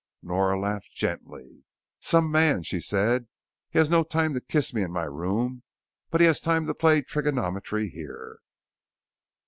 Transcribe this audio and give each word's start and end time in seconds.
Nora 0.23 0.59
laughed 0.59 0.95
gently. 0.95 1.63
"Some 1.99 2.31
man," 2.31 2.63
she 2.63 2.79
said. 2.79 3.27
"Has 3.73 3.91
no 3.91 4.01
time 4.01 4.33
to 4.33 4.41
kiss 4.41 4.73
me 4.73 4.81
in 4.81 4.89
my 4.91 5.03
room, 5.05 5.61
but 6.09 6.21
has 6.21 6.41
time 6.41 6.65
to 6.65 6.73
play 6.73 7.03
trigonometry 7.03 7.87
here." 7.89 8.39